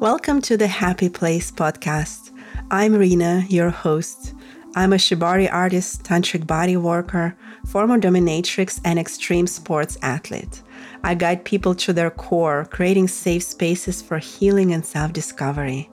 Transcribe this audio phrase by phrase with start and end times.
[0.00, 2.32] Welcome to the Happy Place podcast.
[2.68, 4.34] I'm Rina, your host.
[4.74, 10.62] I'm a Shibari artist, tantric body worker, former dominatrix, and extreme sports athlete.
[11.04, 15.88] I guide people to their core, creating safe spaces for healing and self discovery.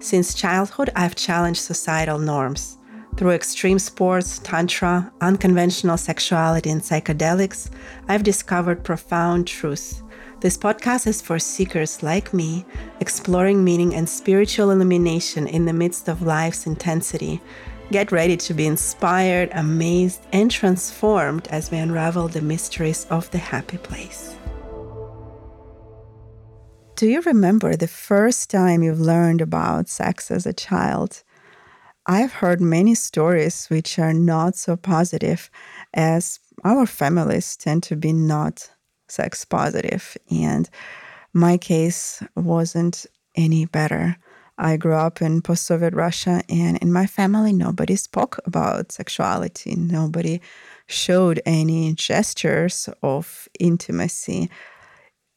[0.00, 2.78] Since childhood, I've challenged societal norms.
[3.16, 7.70] Through extreme sports, tantra, unconventional sexuality, and psychedelics,
[8.08, 10.02] I've discovered profound truths
[10.40, 12.66] this podcast is for seekers like me,
[13.00, 17.40] exploring meaning and spiritual illumination in the midst of life's intensity.
[17.90, 23.38] Get ready to be inspired, amazed, and transformed as we unravel the mysteries of the
[23.38, 24.36] happy place.
[26.96, 31.22] Do you remember the first time you've learned about sex as a child?
[32.06, 35.50] I've heard many stories which are not so positive,
[35.92, 38.70] as our families tend to be not
[39.14, 40.16] sex positive.
[40.30, 40.68] And
[41.32, 44.16] my case wasn't any better.
[44.56, 49.74] I grew up in post Soviet Russia, and in my family, nobody spoke about sexuality.
[49.74, 50.40] Nobody
[50.86, 54.50] showed any gestures of intimacy.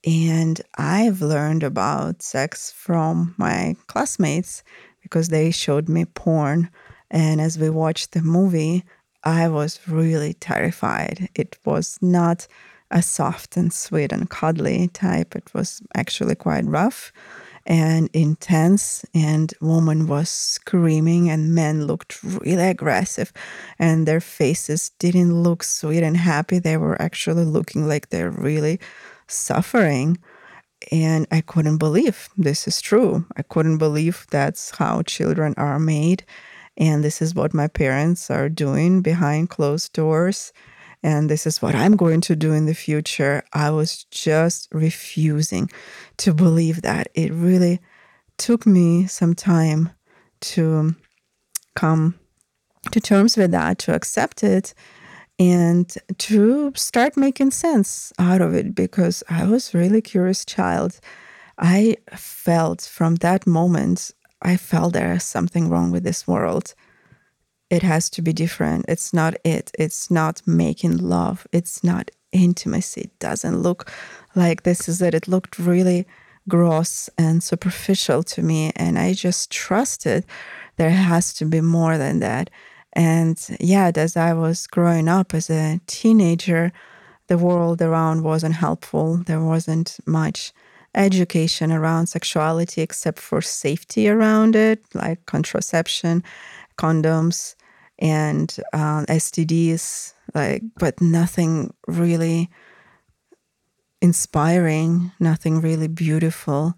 [0.05, 4.64] And I've learned about sex from my classmates
[5.02, 6.70] because they showed me porn.
[7.09, 8.83] And as we watched the movie,
[9.23, 11.30] I was really terrified.
[11.33, 12.48] It was not
[12.91, 15.35] a soft and sweet and cuddly type.
[15.35, 17.11] It was actually quite rough
[17.67, 23.33] and intense and woman was screaming and men looked really aggressive
[23.77, 28.80] and their faces didn't look sweet and happy they were actually looking like they're really
[29.27, 30.17] suffering
[30.93, 36.23] and i couldn't believe this is true i couldn't believe that's how children are made
[36.77, 40.53] and this is what my parents are doing behind closed doors
[41.03, 43.43] and this is what I'm going to do in the future.
[43.53, 45.69] I was just refusing
[46.17, 47.09] to believe that.
[47.13, 47.80] It really
[48.37, 49.91] took me some time
[50.39, 50.95] to
[51.75, 52.15] come
[52.91, 54.73] to terms with that, to accept it,
[55.39, 60.99] and to start making sense out of it because I was really curious child.
[61.57, 66.73] I felt from that moment, I felt there's something wrong with this world
[67.70, 68.86] it has to be different.
[68.88, 69.72] It's not it.
[69.78, 71.45] It's not making love.
[71.52, 73.02] It's not intimacy.
[73.02, 73.92] It doesn't look
[74.36, 75.14] like this is it.
[75.14, 76.05] It looked really
[76.48, 78.72] gross and superficial to me.
[78.76, 80.26] And I just trusted
[80.78, 82.50] there has to be more than that.
[82.94, 86.72] And yet, as I was growing up as a teenager,
[87.28, 89.17] the world around wasn't helpful.
[89.17, 90.54] There wasn't much
[90.95, 96.23] education around sexuality except for safety around it, like contraception,
[96.78, 97.55] condoms,
[97.99, 102.49] and um, STDs, like, but nothing really
[104.02, 106.77] inspiring, nothing really beautiful,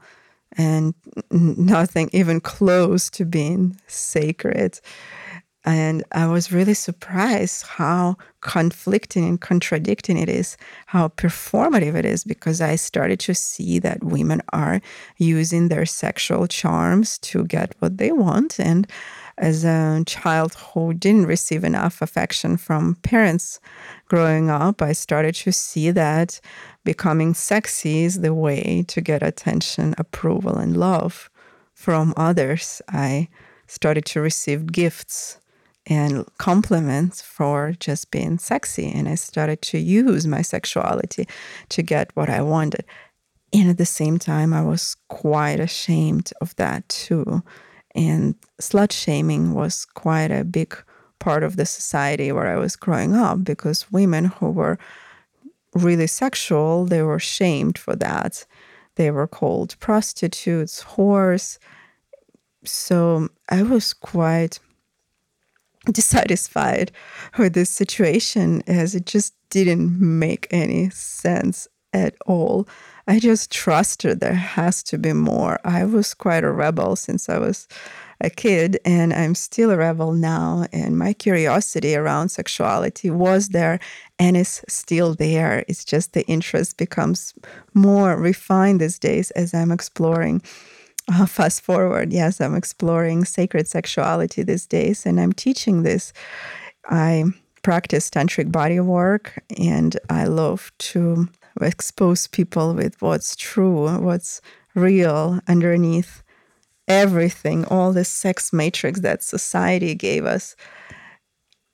[0.58, 0.94] and
[1.32, 4.80] nothing even close to being sacred.
[5.66, 10.56] And I was really surprised how conflicting and contradicting it is,
[10.88, 14.80] how performative it is, because I started to see that women are
[15.18, 18.58] using their sexual charms to get what they want.
[18.60, 18.88] And
[19.40, 23.60] as a child who didn't receive enough affection from parents
[24.10, 26.42] growing up, I started to see that
[26.84, 31.30] becoming sexy is the way to get attention, approval, and love
[31.74, 32.82] from others.
[32.90, 33.30] I
[33.66, 35.40] started to receive gifts
[35.86, 38.92] and compliments for just being sexy.
[38.92, 41.28] And I started to use my sexuality
[41.70, 42.84] to get what I wanted.
[43.54, 47.42] And at the same time, I was quite ashamed of that too
[47.96, 50.76] and slut shaming was quite a big
[51.20, 54.78] part of the society where I was growing up because women who were
[55.76, 58.46] really sexual, they were shamed for that.
[58.96, 61.58] They were called prostitutes, whores.
[62.64, 64.60] So I was quite
[65.86, 66.92] dissatisfied
[67.38, 72.68] with this situation as it just didn't make any sense at all.
[73.10, 75.60] I just trusted there has to be more.
[75.64, 77.68] I was quite a rebel since I was
[78.22, 80.68] a kid, and I'm still a rebel now.
[80.72, 83.80] And my curiosity around sexuality was there
[84.20, 85.66] and is still there.
[85.68, 87.34] It's just the interest becomes
[87.74, 90.44] more refined these days as I'm exploring.
[91.12, 96.14] Uh, fast forward, yes, I'm exploring sacred sexuality these days, and I'm teaching this.
[96.86, 97.24] I
[97.64, 101.28] practice tantric body work, and I love to
[101.62, 104.42] expose people with what's true, what's
[104.76, 106.24] real underneath
[106.88, 110.56] everything, all the sex matrix that society gave us.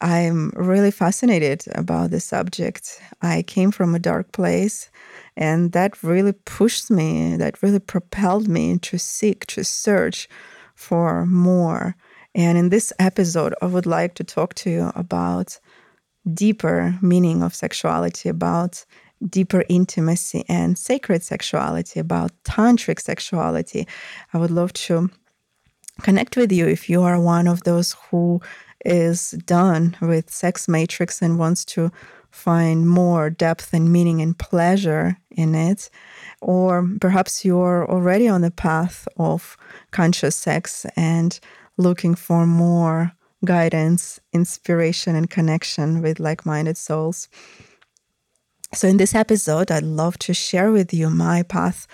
[0.01, 3.01] I'm really fascinated about the subject.
[3.21, 4.89] I came from a dark place
[5.37, 10.29] And that really pushed me, that really propelled me to seek, to search
[10.75, 11.95] for more.
[12.33, 15.59] And in this episode, I would like to talk to you about
[16.33, 18.85] deeper meaning of sexuality, about
[19.27, 23.87] deeper intimacy and sacred sexuality, about tantric sexuality.
[24.33, 25.09] I would love to
[26.01, 28.41] connect with you if you are one of those who
[28.83, 31.91] is done with sex matrix and wants to
[32.29, 35.89] find more depth and meaning and pleasure in it
[36.41, 39.55] or perhaps you're already on the path of
[39.91, 41.39] conscious sex and
[41.77, 43.13] looking for more
[43.45, 47.29] guidance inspiration and connection with like-minded souls
[48.73, 51.87] so in this episode i'd love to share with you my path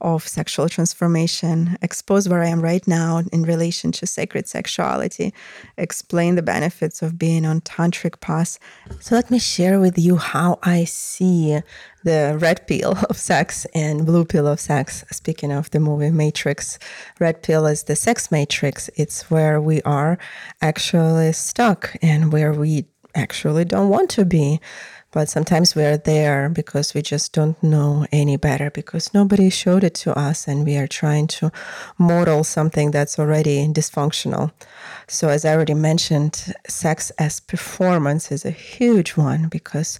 [0.00, 5.32] of sexual transformation, expose where I am right now in relation to sacred sexuality,
[5.78, 8.58] explain the benefits of being on tantric path.
[9.00, 11.60] So let me share with you how I see
[12.04, 15.04] the red pill of sex and blue pill of sex.
[15.10, 16.78] Speaking of the movie Matrix,
[17.18, 18.90] red pill is the sex matrix.
[18.96, 20.18] It's where we are
[20.60, 22.84] actually stuck and where we
[23.14, 24.60] actually don't want to be
[25.16, 29.82] but sometimes we are there because we just don't know any better because nobody showed
[29.82, 31.50] it to us and we are trying to
[31.96, 34.52] model something that's already dysfunctional.
[35.08, 39.98] So, as I already mentioned, sex as performance is a huge one because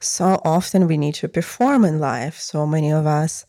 [0.00, 2.38] so often we need to perform in life.
[2.38, 3.46] So many of us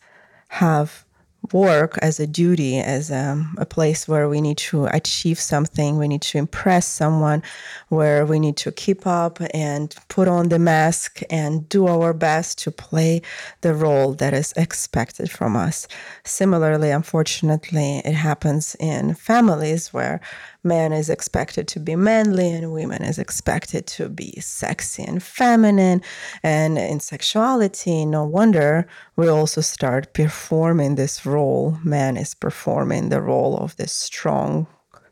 [0.48, 1.04] have
[1.52, 6.06] work as a duty, as a, a, place where we need to achieve something, we
[6.06, 7.42] need to impress someone,
[7.88, 12.58] where we need to keep up and put on the mask and do our best
[12.58, 13.22] to play
[13.62, 15.88] the role that is expected from us.
[16.24, 20.20] Similarly, unfortunately, it happens in families where
[20.62, 26.02] man is expected to be manly and women is expected to be sexy and feminine.
[26.42, 28.86] And in sexuality no wonder
[29.16, 31.78] we also start performing this role.
[31.84, 34.66] Man is performing the role of this strong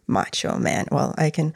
[0.07, 0.87] macho man.
[0.91, 1.55] Well i can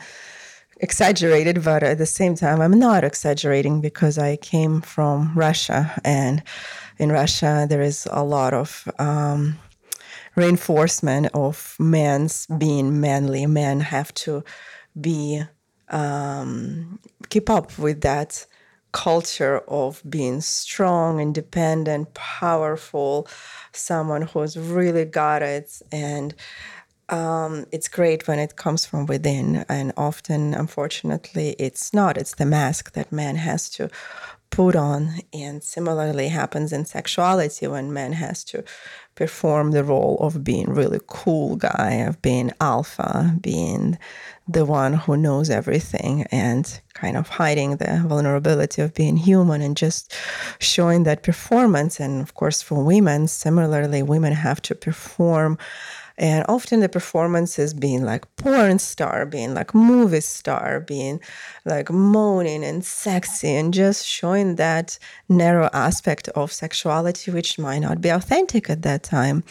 [0.81, 6.01] exaggerate it but at the same time i'm not exaggerating because i came from russia.
[6.05, 6.43] And
[6.99, 9.59] in russia there is a lot of um,
[10.35, 13.47] reinforcement of men's being manly.
[13.47, 14.45] Men have to
[15.01, 15.43] be
[15.89, 16.99] um,
[17.29, 18.47] keep up with that
[18.93, 23.27] culture of being strong, independent, powerful,
[23.73, 25.81] someone who's really got it.
[25.91, 26.35] And
[27.09, 29.65] um, it's great when it comes from within.
[29.69, 32.17] And often, unfortunately, it's not.
[32.17, 33.91] It's the mask that man has to
[34.53, 35.15] put on.
[35.33, 38.63] And similarly happens in sexuality when man has to
[39.17, 43.99] perform the role of being really cool guy, of being alpha, being
[44.47, 49.77] the one who knows everything and kind of hiding the vulnerability of being human and
[49.77, 50.15] just
[50.61, 51.99] showing that performance.
[51.99, 55.59] And of course, for women, similarly, women have to perform
[56.23, 61.21] and often the performances being like porn star, being like movie star, being
[61.65, 68.01] like moaning and sexy, and just showing that narrow aspect of sexuality, which might not
[68.01, 69.43] be authentic at that time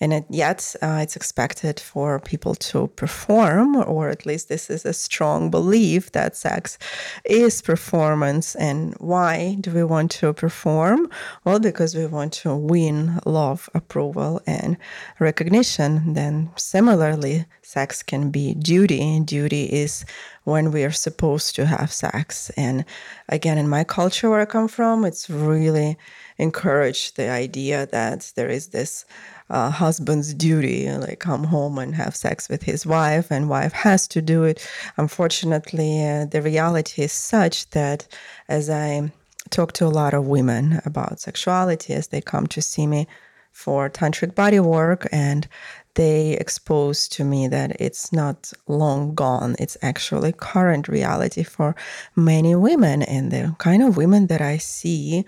[0.00, 4.84] and it, yet uh, it's expected for people to perform, or at least this is
[4.84, 6.78] a strong belief that sex
[7.24, 8.54] is performance.
[8.54, 11.10] And why do we want to perform?
[11.44, 14.76] Well, because we want to win love, approval, and
[15.18, 16.14] recognition.
[16.14, 19.20] Then, similarly, sex can be duty.
[19.20, 20.04] Duty is
[20.44, 22.50] when we are supposed to have sex.
[22.56, 22.84] And
[23.28, 25.98] again, in my culture where I come from, it's really
[26.38, 29.04] encouraged the idea that there is this
[29.50, 34.06] uh, husband's duty, like come home and have sex with his wife, and wife has
[34.08, 34.66] to do it.
[34.96, 38.06] Unfortunately, uh, the reality is such that
[38.48, 39.10] as I
[39.50, 43.06] talk to a lot of women about sexuality as they come to see me
[43.52, 45.48] for tantric body work and
[45.94, 51.74] they expose to me that it's not long gone it's actually current reality for
[52.14, 55.24] many women and the kind of women that i see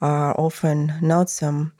[0.00, 1.72] are often not some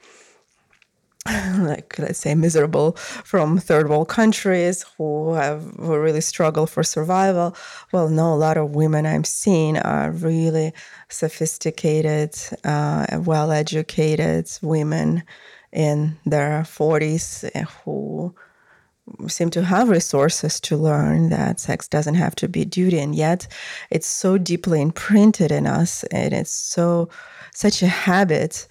[1.58, 7.56] like let's say miserable from third world countries who have who really struggle for survival.
[7.92, 10.72] Well no a lot of women i'm seeing are really
[11.08, 15.22] sophisticated uh, well educated women
[15.72, 17.50] in their 40s
[17.84, 18.34] who
[19.28, 22.98] seem to have resources to learn that sex doesn't have to be duty.
[22.98, 23.46] And yet
[23.90, 27.08] it's so deeply imprinted in us and it's so
[27.54, 28.66] such a habit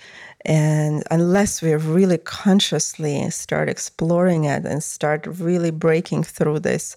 [0.45, 6.95] and unless we really consciously start exploring it and start really breaking through this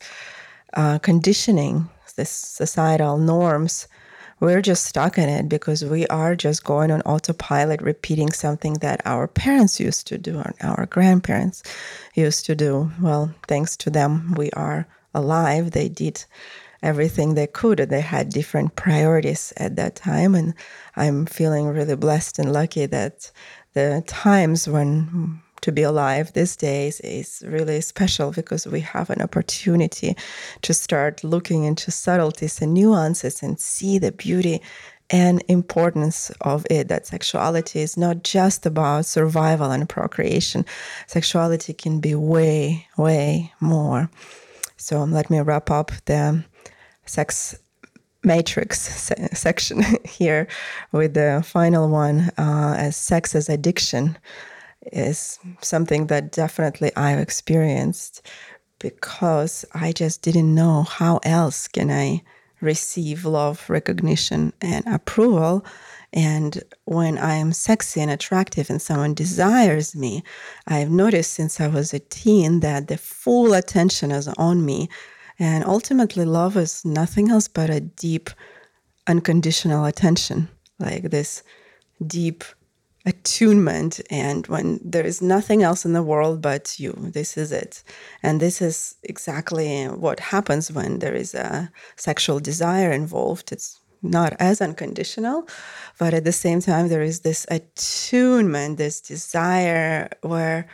[0.74, 3.88] uh, conditioning, this societal norms,
[4.40, 9.00] we're just stuck in it because we are just going on autopilot, repeating something that
[9.04, 11.62] our parents used to do or our grandparents
[12.14, 12.90] used to do.
[13.00, 15.72] Well, thanks to them, we are alive.
[15.72, 16.24] They did
[16.82, 17.80] everything they could.
[17.80, 20.34] And they had different priorities at that time.
[20.34, 20.54] And
[20.96, 23.30] I'm feeling really blessed and lucky that
[23.74, 29.10] the times when mm, to be alive these days is really special because we have
[29.10, 30.16] an opportunity
[30.62, 34.60] to start looking into subtleties and nuances and see the beauty
[35.10, 40.64] and importance of it that sexuality is not just about survival and procreation
[41.06, 44.10] sexuality can be way way more
[44.76, 46.44] so let me wrap up the
[47.08, 47.56] sex
[48.22, 50.46] matrix se- section here
[50.92, 54.18] with the final one uh, as sex as addiction
[54.92, 58.22] is something that definitely I've experienced
[58.78, 62.22] because I just didn't know how else can I
[62.60, 65.64] receive love, recognition, and approval.
[66.12, 70.22] And when I am sexy and attractive and someone desires me,
[70.66, 74.88] I've noticed since I was a teen that the full attention is on me.
[75.38, 78.30] And ultimately, love is nothing else but a deep,
[79.06, 81.42] unconditional attention, like this
[82.04, 82.44] deep
[83.06, 84.00] attunement.
[84.10, 87.82] And when there is nothing else in the world but you this is it.
[88.22, 93.52] And this is exactly what happens when there is a sexual desire involved.
[93.52, 95.48] It's not as unconditional
[95.98, 100.68] but at the same time there is this attunement this desire where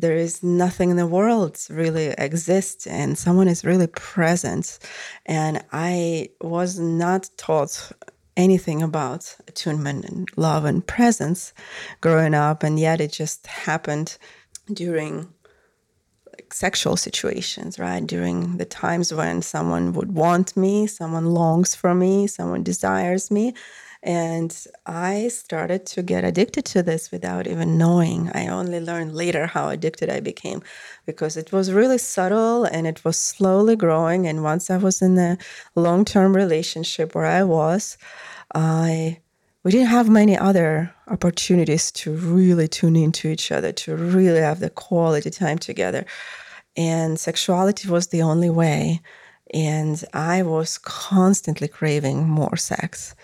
[0.00, 4.78] there is nothing in the world really exists and someone is really present
[5.26, 7.92] and i was not taught
[8.38, 11.52] anything about attunement and love and presence
[12.00, 14.16] growing up, and yet it just happened
[14.72, 15.28] during
[16.50, 18.06] sexual situations, right?
[18.06, 23.54] During the times when someone would want me, someone longs for me, someone desires me.
[24.02, 28.30] And I started to get addicted to this without even knowing.
[28.32, 30.62] I only learned later how addicted I became
[31.04, 34.26] because it was really subtle and it was slowly growing.
[34.26, 35.36] And once I was in a
[35.74, 37.98] long term relationship where I was,
[38.54, 39.18] I
[39.64, 44.60] we didn't have many other opportunities to really tune into each other, to really have
[44.60, 46.06] the quality time together.
[46.76, 49.02] And sexuality was the only way.
[49.52, 53.14] And I was constantly craving more sex.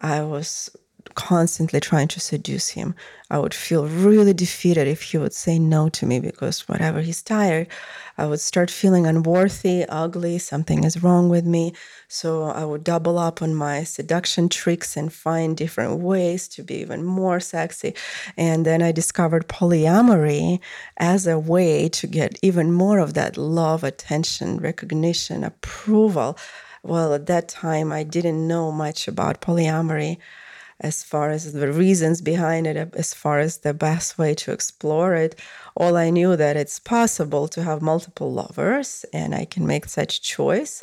[0.00, 0.70] I was
[1.14, 2.94] constantly trying to seduce him.
[3.30, 7.22] I would feel really defeated if he would say no to me because whatever he's
[7.22, 7.68] tired,
[8.18, 11.72] I would start feeling unworthy, ugly, something is wrong with me.
[12.08, 16.74] So I would double up on my seduction tricks and find different ways to be
[16.76, 17.94] even more sexy.
[18.36, 20.60] And then I discovered polyamory
[20.96, 26.36] as a way to get even more of that love, attention, recognition, approval.
[26.82, 30.18] Well, at that time, I didn't know much about polyamory
[30.80, 35.14] as far as the reasons behind it, as far as the best way to explore
[35.14, 35.38] it.
[35.76, 40.22] All I knew that it's possible to have multiple lovers and I can make such
[40.22, 40.82] choice.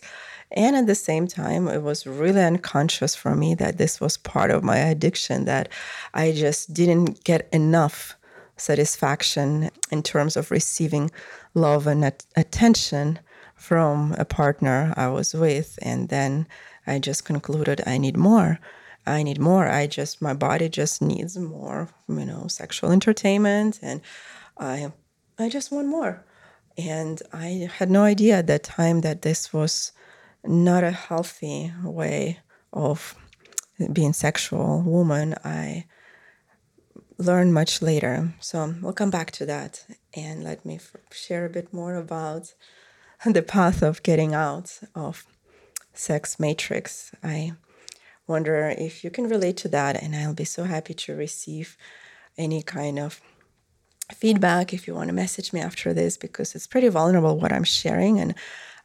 [0.51, 4.51] And at the same time, it was really unconscious for me that this was part
[4.51, 5.69] of my addiction, that
[6.13, 8.15] I just didn't get enough
[8.55, 11.09] satisfaction in terms of receiving
[11.53, 13.19] love and at- attention
[13.57, 15.77] from a partner I was with.
[15.81, 16.47] And then
[16.85, 18.59] I just concluded I need more.
[19.05, 19.67] I need more.
[19.67, 24.01] I just my body just needs more, you know, sexual entertainment and
[24.57, 24.91] I
[25.39, 26.25] I just want more.
[26.77, 29.91] And I had no idea at that time that this was
[30.43, 32.39] not a healthy way
[32.71, 33.15] of
[33.91, 35.35] being sexual woman.
[35.43, 35.85] I
[37.17, 38.33] learned much later.
[38.39, 39.85] So we'll come back to that
[40.15, 40.79] and let me
[41.11, 42.53] share a bit more about
[43.25, 45.25] the path of getting out of
[45.93, 47.11] sex matrix.
[47.23, 47.53] I
[48.27, 50.01] wonder if you can relate to that.
[50.01, 51.77] And I'll be so happy to receive
[52.37, 53.21] any kind of
[54.13, 57.63] feedback if you want to message me after this because it's pretty vulnerable what I'm
[57.63, 58.19] sharing.
[58.19, 58.35] And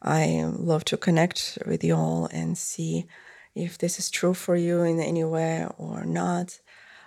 [0.01, 3.07] I love to connect with you all and see
[3.55, 6.59] if this is true for you in any way or not.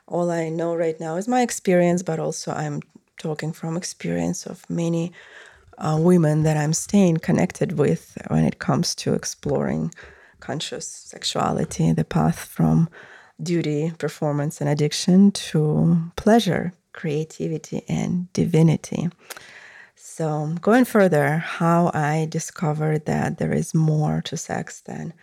[0.08, 2.82] All I know right now is my experience, but also I'm
[3.18, 5.12] talking from experience of many
[5.78, 9.94] uh, women that I'm staying connected with when it comes to exploring
[10.40, 12.90] conscious sexuality, the path from
[13.42, 19.10] duty, performance, and addiction to pleasure, creativity, and divinity.
[19.96, 25.14] So, going further, how I discovered that there is more to sex than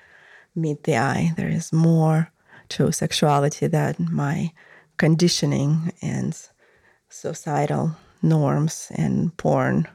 [0.54, 2.30] meet the eye, there is more
[2.71, 4.52] to sexuality than my
[4.99, 6.38] conditioning and
[7.09, 9.88] societal norms and porn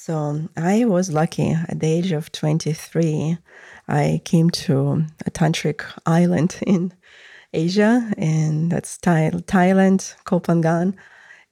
[0.00, 3.36] So I was lucky at the age of 23.
[3.88, 6.92] I came to a tantric island in
[7.52, 10.94] Asia, and that's Thai- Thailand, Koh Phangan.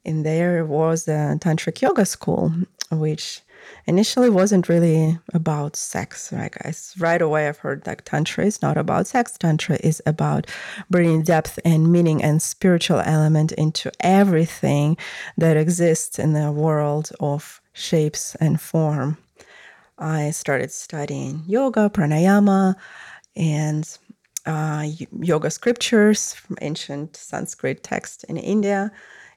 [0.05, 2.53] And there was a tantric yoga school,
[2.93, 3.41] which
[3.89, 6.33] initially wasn't really about sex.
[6.33, 6.95] Right, guys?
[7.01, 9.37] Right away, I've heard that tantra is not about sex.
[9.37, 10.47] Tantra is about
[10.89, 14.97] bringing depth and meaning and spiritual element into everything
[15.37, 19.19] that exists in the world of shapes and form.
[19.99, 22.75] I started studying yoga, pranayama,
[23.37, 23.99] and
[24.47, 24.87] uh,
[25.21, 28.93] yoga scriptures from ancient Sanskrit text in India.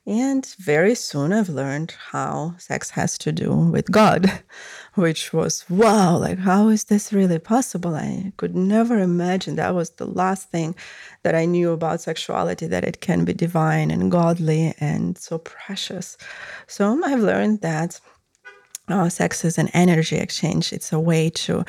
[0.05, 4.41] And very soon I've learned how sex has to do with God,
[4.96, 7.96] which was wow, like, how is this really possible?
[7.96, 10.75] I could never imagine that was the last thing
[11.24, 16.17] that I knew about sexuality, that it can be divine and godly and so precious.
[16.67, 18.00] So I've learned that
[18.89, 20.74] uh, sex is an energy exchange.
[20.74, 21.65] It's a way to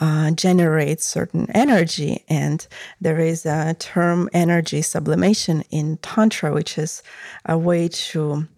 [0.00, 2.24] uh, generate certain energy.
[2.28, 2.66] And
[3.00, 7.02] there is a term energy sublimation in Tantra, which is
[7.46, 8.48] a way to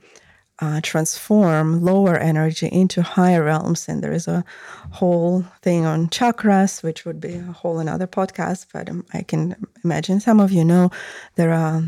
[0.60, 3.88] uh, transform lower energy into higher realms.
[3.88, 4.44] And there is a
[4.92, 8.66] whole thing on chakras, which would be a whole another podcast.
[8.72, 10.90] But um, I can imagine some of you know
[11.34, 11.82] there are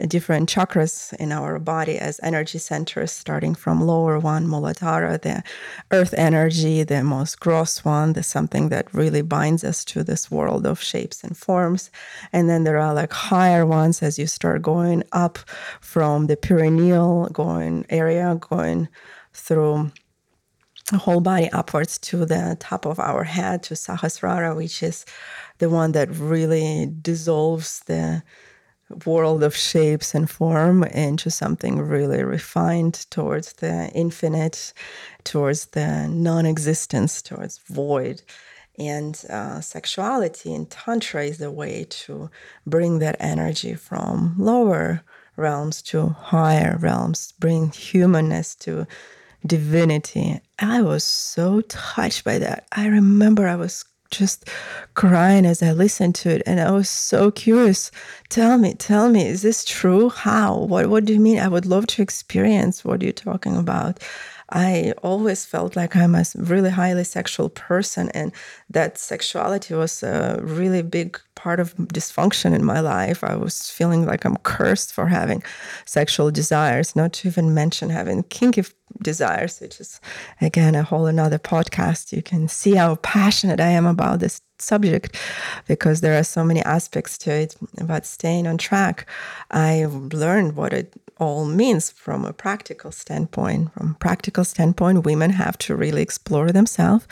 [0.00, 5.42] Uh, different chakras in our body as energy centers, starting from lower one, Muladhara, the
[5.90, 10.66] earth energy, the most gross one, the something that really binds us to this world
[10.66, 11.90] of shapes and forms.
[12.32, 15.38] And then there are like higher ones as you start going up
[15.80, 18.88] from the perineal going area, going
[19.32, 19.92] through
[20.90, 25.06] the whole body upwards to the top of our head to Sahasrara, which is
[25.58, 28.22] the one that really dissolves the
[29.06, 34.72] world of shapes and form into something really refined towards the infinite,
[35.24, 38.22] towards the non existence, towards void.
[38.78, 42.30] And uh, sexuality in Tantra is the way to
[42.66, 45.02] bring that energy from lower
[45.36, 48.86] realms to higher realms, bring humanness to
[49.46, 50.40] divinity.
[50.58, 52.66] I was so touched by that.
[52.72, 54.48] I remember I was just
[54.94, 56.42] crying as I listened to it.
[56.46, 57.90] And I was so curious.
[58.28, 60.10] Tell me, tell me, is this true?
[60.10, 60.58] How?
[60.58, 61.38] What, what do you mean?
[61.38, 64.00] I would love to experience what you're talking about.
[64.52, 68.32] I always felt like I'm a really highly sexual person, and
[68.68, 73.24] that sexuality was a really big part of dysfunction in my life.
[73.24, 75.42] I was feeling like I'm cursed for having
[75.86, 78.64] sexual desires, not to even mention having kinky
[79.02, 80.00] desires, which is
[80.42, 82.12] again a whole another podcast.
[82.12, 85.16] You can see how passionate I am about this subject
[85.66, 89.06] because there are so many aspects to it about staying on track.
[89.50, 93.72] I learned what it all means from a practical standpoint.
[93.74, 97.06] From practical standpoint, women have to really explore themselves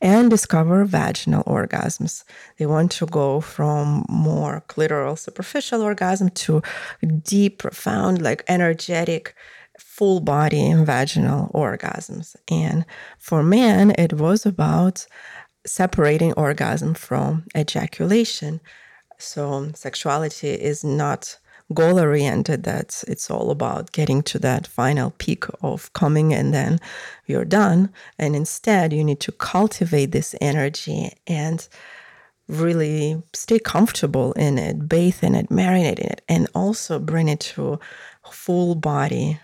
[0.00, 2.24] and discover vaginal orgasms.
[2.58, 6.62] They want to go from more clitoral, superficial orgasm to
[7.22, 9.34] deep, profound, like energetic,
[9.78, 12.34] full body vaginal orgasms.
[12.50, 12.84] And
[13.18, 15.06] for men, it was about
[15.66, 18.60] separating orgasm from ejaculation.
[19.18, 21.38] So sexuality is not
[21.72, 26.78] goal oriented that it's all about getting to that final peak of coming and then
[27.26, 27.90] you're done.
[28.18, 31.66] And instead, you need to cultivate this energy and
[32.48, 37.40] really stay comfortable in it, bathe in it, marinate in it, and also bring it
[37.40, 37.78] to
[38.30, 39.38] full body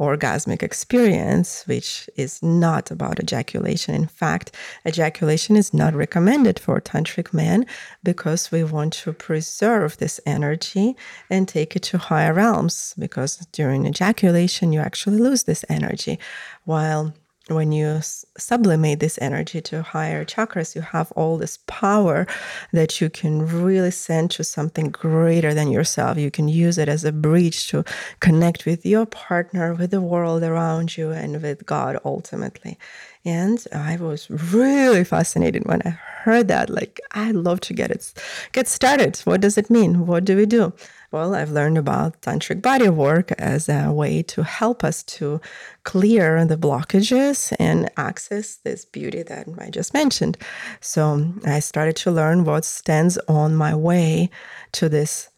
[0.00, 3.94] orgasmic experience, which is not about ejaculation.
[3.94, 4.52] In fact,
[4.86, 7.66] ejaculation is not recommended for tantric men
[8.02, 10.96] because we want to preserve this energy
[11.30, 16.18] and take it to higher realms because during ejaculation, you actually lose this energy.
[16.64, 17.14] While
[17.54, 18.00] when you
[18.38, 22.26] sublimate this energy to higher chakras, you have all this power
[22.72, 26.18] that you can really send to something greater than yourself.
[26.18, 27.84] You can use it as a bridge to
[28.20, 32.78] connect with your partner, with the world around you, and with God ultimately.
[33.24, 36.70] And I was really fascinated when I heard that.
[36.70, 38.12] Like, I'd love to get it
[38.52, 39.16] get started.
[39.24, 40.06] What does it mean?
[40.06, 40.72] What do we do?
[41.12, 45.42] Well, I've learned about tantric body work as a way to help us to
[45.84, 50.38] clear the blockages and access this beauty that I just mentioned.
[50.80, 54.30] So I started to learn what stands on my way
[54.72, 55.28] to this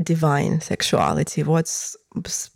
[0.00, 1.96] divine sexuality, what's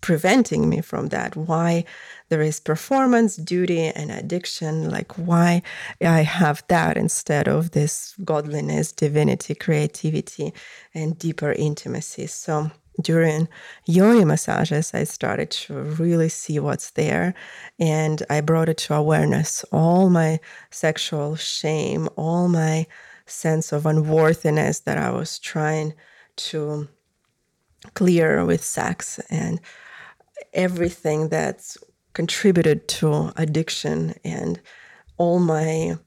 [0.01, 1.85] preventing me from that, why
[2.29, 4.89] there is performance, duty, and addiction.
[4.91, 5.63] Like, why
[6.01, 10.53] I have that instead of this godliness, divinity, creativity,
[10.95, 12.27] and deeper intimacy.
[12.27, 13.49] So, during
[13.87, 17.35] yoni massages, I started to really see what's there.
[17.79, 20.41] And I brought it to awareness all my
[20.71, 22.87] sexual shame, all my
[23.27, 25.95] sense of unworthiness that I was trying
[26.37, 26.89] to
[27.95, 29.61] clear with sex, and
[30.53, 31.79] everything that's
[32.13, 34.61] contributed to addiction, and
[35.17, 35.99] all my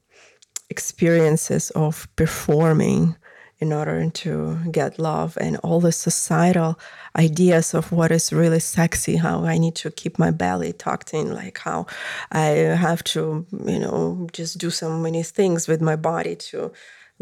[0.70, 3.16] experiences of performing
[3.62, 6.76] in order to get love and all the societal
[7.16, 11.32] ideas of what is really sexy how i need to keep my belly tucked in
[11.32, 11.86] like how
[12.32, 12.46] i
[12.86, 16.72] have to you know just do so many things with my body to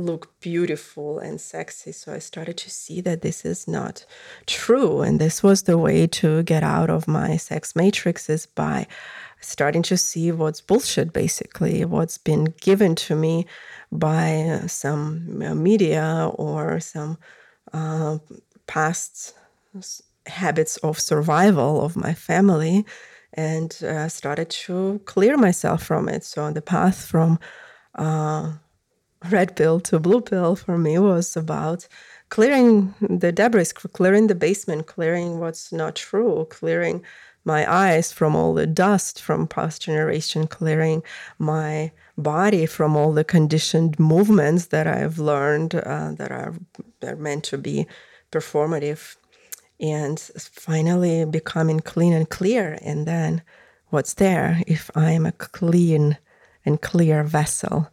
[0.00, 1.92] look beautiful and sexy.
[1.92, 4.04] So i started to see that this is not
[4.46, 5.02] true.
[5.02, 8.86] And this was the way to get out of my sex matrices by
[9.40, 13.46] starting to see what's bullshit basically what's been given to me
[13.90, 17.16] by some media or some
[17.72, 18.18] uh,
[18.66, 19.34] past
[20.26, 22.84] habits of survival of my family.
[23.34, 26.24] And uh, started to clear myself from it.
[26.24, 27.38] So on the path from
[27.94, 28.54] uh,
[29.28, 31.86] red pill to blue pill for me was about
[32.30, 37.04] clearing the debris, clearing the basement, clearing what's not true, clearing
[37.44, 41.02] my eyes from all the dust from past generation, clearing
[41.38, 46.54] my body from all the conditioned movements that I've learned uh, that are,
[47.02, 47.86] are meant to be
[48.30, 49.16] performative,
[49.80, 52.78] and finally becoming clean and clear.
[52.82, 53.42] And then
[53.88, 56.18] what's there if I am a clean
[56.66, 57.88] and clear vessel?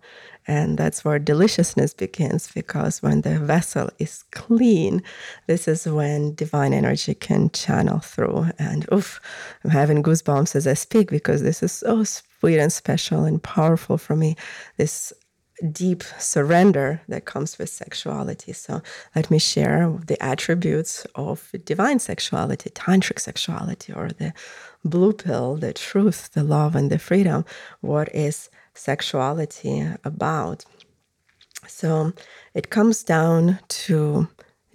[0.48, 5.04] And that's where deliciousness begins because when the vessel is clean,
[5.48, 8.48] this is when divine energy can channel through.
[8.58, 9.20] And oof,
[9.64, 13.98] I'm having goosebumps as I speak because this is so sweet and special and powerful
[13.98, 14.38] for me.
[14.78, 15.12] This
[15.72, 18.54] deep surrender that comes with sexuality.
[18.54, 18.82] So
[19.16, 24.34] let me share the attributes of divine sexuality, tantric sexuality, or the
[24.86, 27.44] blue pill, the truth, the love, and the freedom.
[27.82, 30.66] What is sexuality about.
[31.68, 32.14] So
[32.54, 34.28] it comes down to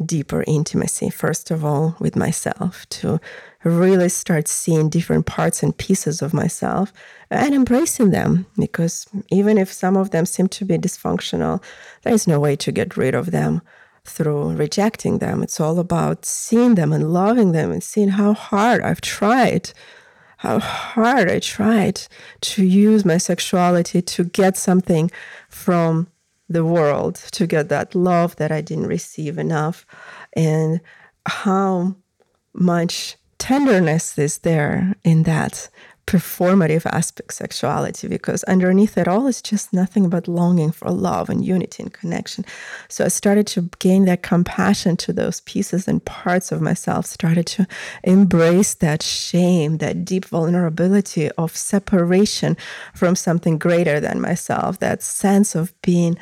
[0.04, 3.20] deeper intimacy, first of all, with myself, to
[3.64, 6.92] really start seeing different parts and pieces of myself
[7.30, 8.46] and embracing them.
[8.58, 11.62] Because even if some of them seem to be dysfunctional,
[12.02, 13.62] there is no way to get rid of them
[14.04, 15.42] through rejecting them.
[15.42, 19.72] It's all about seeing them and loving them and seeing how hard I've tried
[20.42, 22.02] how hard I tried
[22.40, 25.08] to use my sexuality to get something
[25.48, 26.08] from
[26.48, 29.86] the world, to get that love that I didn't receive enough,
[30.32, 30.80] and
[31.26, 31.94] how
[32.52, 35.68] much tenderness is there in that
[36.06, 41.44] performative aspect sexuality because underneath it all is just nothing but longing for love and
[41.44, 42.44] unity and connection.
[42.88, 47.46] So i started to gain that compassion to those pieces and parts of myself started
[47.46, 47.66] to
[48.02, 52.56] embrace that shame that deep vulnerability of separation
[52.94, 56.18] from something greater than myself that sense of being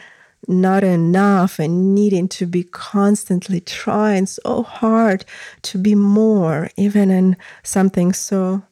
[0.47, 5.25] not enough and needing to be constantly trying so hard
[5.63, 8.63] to be more even in something so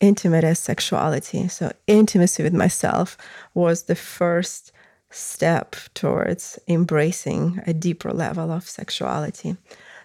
[0.00, 1.48] intimate as sexuality.
[1.48, 3.16] So, intimacy with myself
[3.54, 4.72] was the first
[5.10, 9.56] step towards embracing a deeper level of sexuality.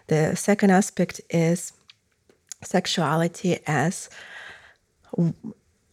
[0.08, 1.74] The second aspect is
[2.64, 4.10] sexuality as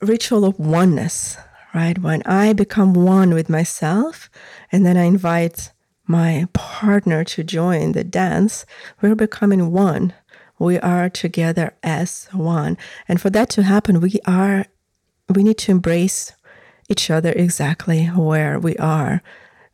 [0.00, 1.36] ritual of oneness,
[1.74, 1.98] right?
[1.98, 4.30] When I become one with myself
[4.70, 5.72] and then I invite
[6.06, 8.64] my partner to join the dance,
[9.00, 10.14] we're becoming one
[10.58, 12.76] we are together as one.
[13.06, 14.66] And for that to happen, we are
[15.34, 16.32] we need to embrace
[16.88, 19.22] each other exactly where we are.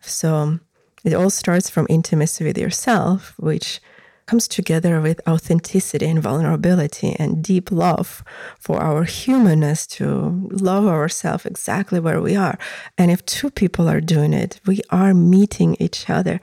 [0.00, 0.58] So
[1.04, 3.80] it all starts from intimacy with yourself, which
[4.26, 8.24] comes together with authenticity and vulnerability and deep love
[8.58, 12.58] for our humanness to love ourselves exactly where we are.
[12.96, 16.40] And if two people are doing it, we are meeting each other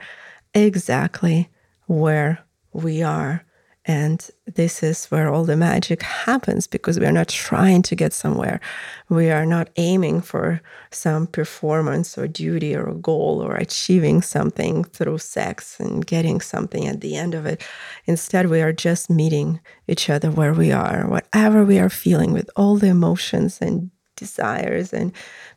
[0.54, 1.50] exactly
[1.86, 3.44] where we are.
[3.84, 8.12] And this is where all the magic happens because we are not trying to get
[8.12, 8.60] somewhere.
[9.08, 10.60] We are not aiming for
[10.92, 16.86] some performance or duty or a goal or achieving something through sex and getting something
[16.86, 17.60] at the end of it.
[18.06, 22.48] Instead, we are just meeting each other where we are, whatever we are feeling with
[22.54, 25.12] all the emotions and desires and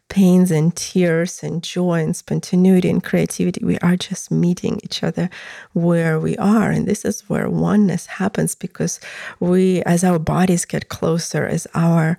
[0.10, 3.64] pains and tears and joy and spontaneity and creativity.
[3.66, 5.30] We are just meeting each other
[5.74, 6.70] where we are.
[6.72, 9.00] And this is where oneness happens because
[9.40, 12.18] we, as our bodies get closer, as our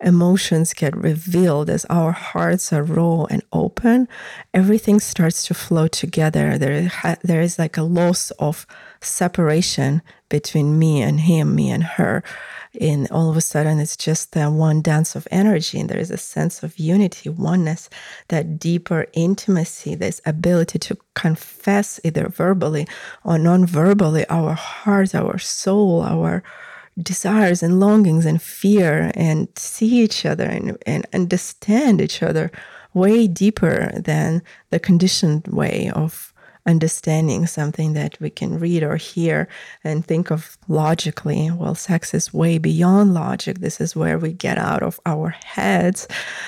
[0.00, 4.08] emotions get revealed, as our hearts are raw and open,
[4.54, 6.56] everything starts to flow together.
[6.58, 6.90] There,
[7.22, 8.66] there is like a loss of
[9.00, 12.22] separation between me and him, me and her.
[12.80, 16.10] And all of a sudden, it's just that one dance of energy, and there is
[16.10, 17.88] a sense of unity, oneness,
[18.28, 22.86] that deeper intimacy, this ability to confess either verbally
[23.24, 26.42] or non verbally our heart, our soul, our
[27.02, 32.50] desires and longings and fear and see each other and, and understand each other
[32.94, 36.32] way deeper than the conditioned way of
[36.68, 39.48] understanding something that we can read or hear
[39.82, 41.50] and think of logically.
[41.50, 43.58] Well, sex is way beyond logic.
[43.58, 46.06] This is where we get out of our heads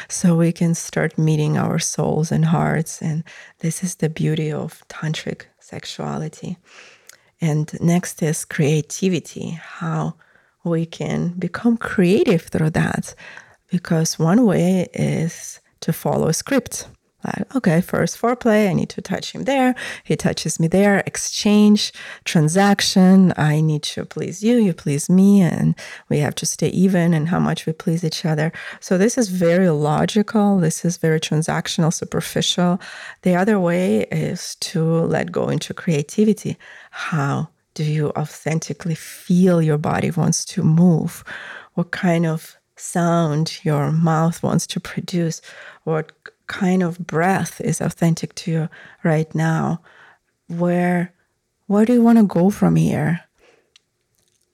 [0.09, 3.01] so we can start meeting our souls and hearts.
[3.01, 3.25] And
[3.61, 6.59] this is the beauty of tantric sexuality.
[7.41, 10.15] And next is creativity, how
[10.63, 13.15] we can become creative through that.
[13.71, 16.89] Because one way is to follow a script.
[17.25, 19.75] Like, okay, first foreplay, I need to touch him there.
[20.05, 21.03] He touches me there.
[21.07, 21.93] Exchange,
[22.25, 23.33] transaction.
[23.37, 25.75] I need to please you, you please me, and
[26.09, 28.53] we have to stay even and how much we please each other.
[28.81, 30.59] So, this is very logical.
[30.59, 32.81] This is very transactional, superficial.
[33.23, 36.57] The other way is to let go into creativity.
[36.91, 41.25] How do you authentically feel your body wants to move?
[41.75, 45.41] What kind of sound your mouth wants to produce?
[45.85, 46.13] What
[46.51, 48.69] kind of breath is authentic to you
[49.05, 49.81] right now?
[50.49, 51.15] Where
[51.69, 53.21] where do you want to go from here?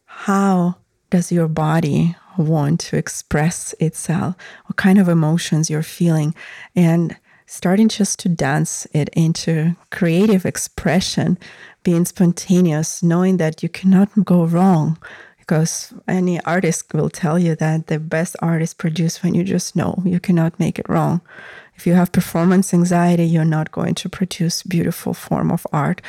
[0.04, 0.76] How
[1.08, 4.36] does your body want to express itself?
[4.66, 6.34] What kind of emotions you're feeling?
[6.74, 11.38] And starting just to dance it into creative expression,
[11.82, 14.98] being spontaneous, knowing that you cannot go wrong.
[15.38, 19.74] Because any artist will tell you that the best art is produced when you just
[19.74, 21.22] know you cannot make it wrong.
[21.76, 26.00] If you have performance anxiety, you're not going to produce beautiful form of art.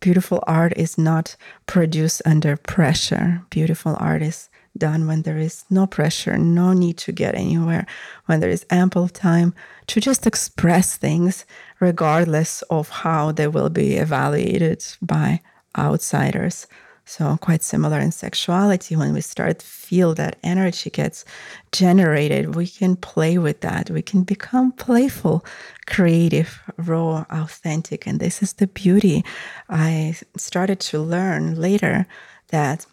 [0.00, 1.36] Beautiful art is not
[1.66, 3.42] produced under pressure.
[3.50, 7.86] Beautiful art is done when there is no pressure, no need to get anywhere,
[8.26, 9.54] when there is ample time
[9.88, 11.44] to just express things
[11.80, 15.40] regardless of how they will be evaluated by
[15.76, 16.66] outsiders.
[17.08, 21.24] So quite similar in sexuality when we start feel that energy gets
[21.70, 23.90] generated, we can play with that.
[23.90, 25.44] We can become playful,
[25.86, 28.08] creative, raw, authentic.
[28.08, 29.24] And this is the beauty.
[29.68, 32.08] I started to learn later
[32.48, 32.86] that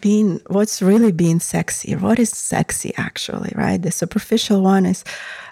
[0.00, 5.04] being what's really being sexy what is sexy actually right the superficial one is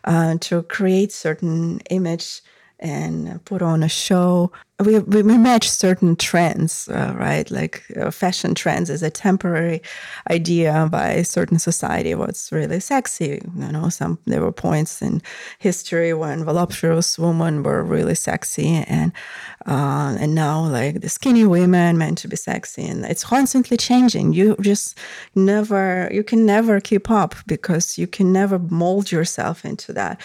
[0.05, 2.43] uh, to create certain image
[2.81, 4.53] and put on a show.
[4.81, 7.51] We, we match certain trends, uh, right?
[7.51, 9.83] Like uh, fashion trends is a temporary
[10.31, 12.15] idea by a certain society.
[12.15, 13.89] What's really sexy, you know?
[13.89, 15.21] Some there were points in
[15.59, 19.11] history when voluptuous women were really sexy, and
[19.67, 24.33] uh, and now like the skinny women meant to be sexy, and it's constantly changing.
[24.33, 24.97] You just
[25.35, 30.21] never, you can never keep up because you can never mold yourself into that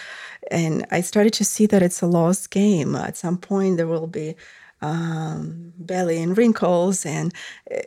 [0.51, 2.95] and I started to see that it's a lost game.
[2.95, 4.36] At some point, there will be
[4.84, 7.34] um, belly and wrinkles, and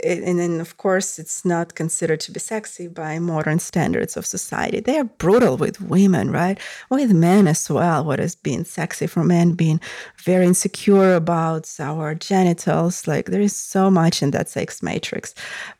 [0.03, 4.81] and then of course it's not considered to be sexy by modern standards of society.
[4.81, 6.59] They are brutal with women, right?
[6.91, 8.03] With men as well.
[8.05, 9.53] What is being sexy for men?
[9.53, 9.81] Being
[10.25, 13.07] very insecure about our genitals.
[13.07, 15.35] Like there is so much in that sex matrix,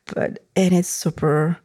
[0.05, 1.57] but and it's super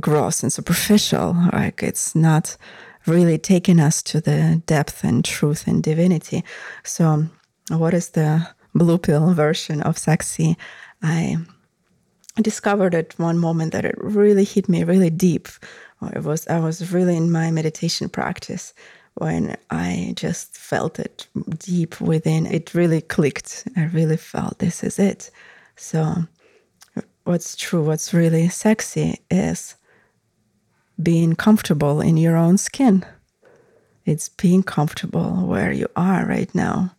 [0.00, 1.34] gross and superficial.
[1.52, 2.58] Like it's not
[3.06, 6.44] really taken us to the depth and truth and divinity.
[6.84, 7.26] So,
[7.68, 10.56] what is the blue pill version of sexy?
[11.02, 11.36] I
[12.42, 15.48] discovered at one moment that it really hit me really deep.
[16.14, 18.74] It was I was really in my meditation practice
[19.14, 21.26] when I just felt it
[21.58, 22.46] deep within.
[22.46, 23.66] It really clicked.
[23.76, 25.30] I really felt this is it.
[25.76, 26.26] So,
[27.24, 29.76] what's true, what's really sexy is
[31.02, 33.04] being comfortable in your own skin.
[34.04, 36.94] It's being comfortable where you are right now,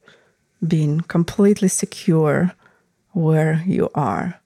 [0.65, 2.53] being completely secure
[3.13, 4.39] where you are.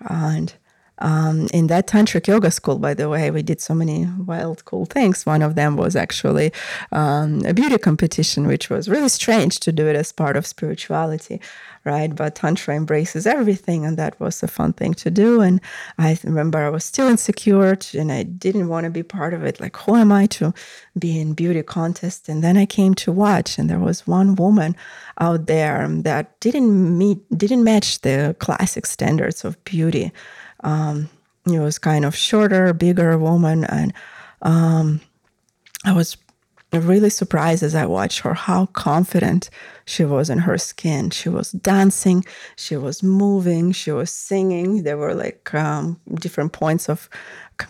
[0.00, 0.52] And
[1.00, 4.86] um, in that tantric yoga school, by the way, we did so many wild, cool
[4.86, 5.26] things.
[5.26, 6.52] One of them was actually
[6.92, 11.40] um, a beauty competition, which was really strange to do it as part of spirituality
[11.84, 12.14] right?
[12.14, 15.40] But Tantra embraces everything, and that was a fun thing to do.
[15.40, 15.60] And
[15.98, 19.60] I remember I was still insecure and I didn't want to be part of it.
[19.60, 20.52] Like, who am I to
[20.98, 22.28] be in beauty contest?
[22.28, 24.76] And then I came to watch, and there was one woman
[25.18, 30.12] out there that didn't meet, didn't match the classic standards of beauty.
[30.62, 31.08] Um,
[31.46, 33.92] it was kind of shorter, bigger woman, and
[34.42, 35.00] um,
[35.84, 36.16] I was
[36.72, 39.50] really surprised as I watched her how confident
[39.84, 41.10] she was in her skin.
[41.10, 42.24] She was dancing,
[42.56, 44.84] she was moving, she was singing.
[44.84, 47.08] There were like um, different points of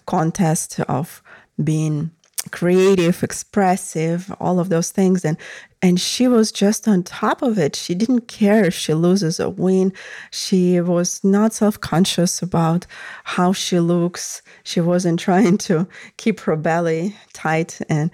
[0.07, 1.23] contest of
[1.63, 2.11] being
[2.51, 5.25] creative, expressive, all of those things.
[5.25, 5.37] And
[5.83, 7.75] and she was just on top of it.
[7.75, 9.95] She didn't care if she loses or win.
[10.31, 12.87] She was not self-conscious about
[13.25, 14.43] how she looks.
[14.63, 18.11] She wasn't trying to keep her belly tight and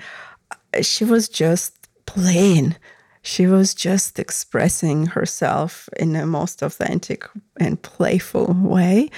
[0.82, 2.76] she was just playing.
[3.22, 9.10] She was just expressing herself in the most authentic and playful way.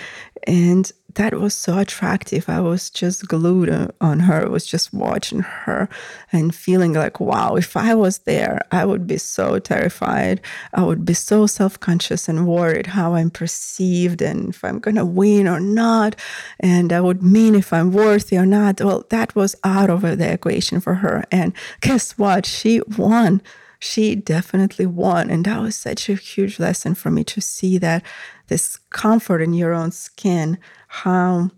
[0.47, 2.49] And that was so attractive.
[2.49, 4.45] I was just glued on her.
[4.45, 5.89] I was just watching her
[6.33, 10.41] and feeling like, wow, if I was there, I would be so terrified.
[10.75, 14.97] I would be so self conscious and worried how I'm perceived and if I'm going
[14.97, 16.15] to win or not.
[16.61, 18.81] And I would mean if I'm worthy or not.
[18.81, 21.25] Well, that was out of the equation for her.
[21.33, 22.45] And guess what?
[22.45, 23.43] She won
[23.81, 25.31] she definitely won.
[25.31, 28.03] And that was such a huge lesson for me to see that
[28.49, 31.51] this comfort in your own skin, how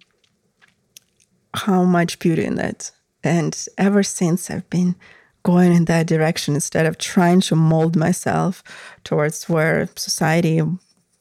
[1.54, 2.92] how much beauty in it.
[3.24, 4.94] And ever since I've been
[5.42, 8.62] going in that direction instead of trying to mold myself
[9.04, 10.60] towards where society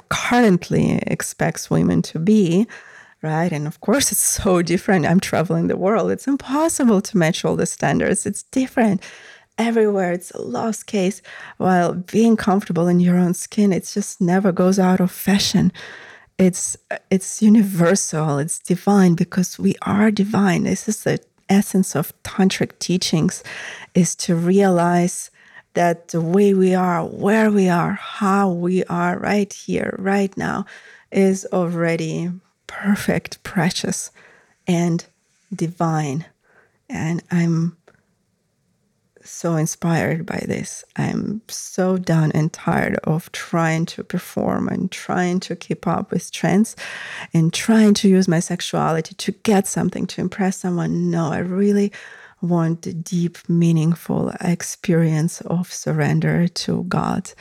[0.09, 2.67] currently expects women to be,
[3.21, 3.51] right?
[3.51, 5.05] And of course, it's so different.
[5.05, 6.11] I'm traveling the world.
[6.11, 8.25] It's impossible to match all the standards.
[8.25, 9.01] It's different
[9.57, 10.11] everywhere.
[10.11, 11.21] It's a lost case.
[11.57, 15.71] While being comfortable in your own skin, it just never goes out of fashion.
[16.39, 16.77] It's
[17.11, 18.39] it's universal.
[18.39, 20.63] It's divine because we are divine.
[20.63, 23.43] This is the essence of tantric teachings,
[23.93, 25.31] is to realize
[25.73, 30.65] that the way we are, where we are, how we are, right here, right now,
[31.11, 32.31] is already
[32.67, 34.11] perfect, precious,
[34.65, 35.05] and
[35.53, 36.25] divine.
[36.89, 37.75] And I'm
[39.23, 40.83] so inspired by this.
[40.95, 46.31] I'm so done and tired of trying to perform and trying to keep up with
[46.31, 46.75] trends
[47.33, 51.09] and trying to use my sexuality to get something to impress someone.
[51.09, 51.91] No, I really
[52.41, 57.31] want a deep, meaningful experience of surrender to God.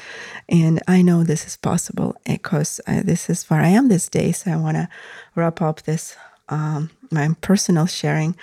[0.49, 4.33] And I know this is possible because uh, this is where I am this day.
[4.33, 4.89] So I want to
[5.35, 6.17] wrap up this,
[6.49, 8.37] um, my personal sharing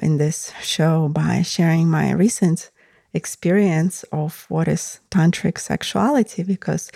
[0.00, 2.70] in this show by sharing my recent
[3.14, 6.90] experience of what is tantric sexuality because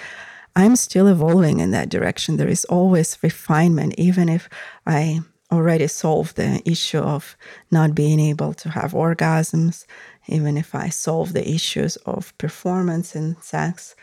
[0.55, 2.37] I'm still evolving in that direction.
[2.37, 4.49] There is always refinement, even if
[4.87, 5.21] I
[5.53, 7.37] already solved the issue of
[7.71, 9.85] not being able to have orgasms,
[10.27, 13.95] even if I solve the issues of performance in sex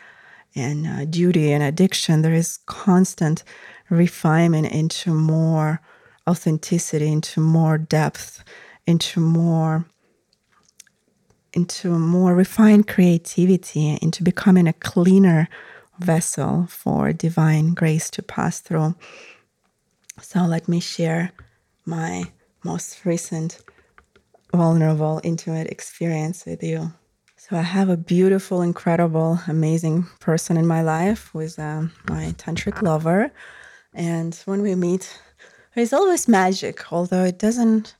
[0.54, 3.42] and uh, duty and addiction, there is constant
[3.90, 5.80] refinement into more
[6.28, 8.44] authenticity, into more depth,
[8.86, 9.84] into more
[11.54, 15.48] into more refined creativity, into becoming a cleaner
[15.98, 18.94] vessel for divine grace to pass through.
[20.20, 21.32] So let me share
[21.86, 22.24] my
[22.64, 23.60] most recent
[24.52, 26.92] vulnerable, intimate experience with you.
[27.36, 32.34] So I have a beautiful, incredible, amazing person in my life who is um, my
[32.38, 33.30] tantric lover.
[33.92, 35.20] And when we meet,
[35.74, 37.96] there's always magic, although it doesn't